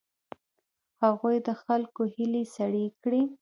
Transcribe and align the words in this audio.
هغوی 1.03 1.35
د 1.47 1.49
خلکو 1.63 2.01
هیلې 2.15 2.43
سړې 2.55 2.85
کړې. 3.01 3.21